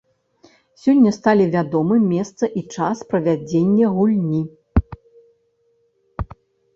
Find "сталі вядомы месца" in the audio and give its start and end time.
1.17-2.45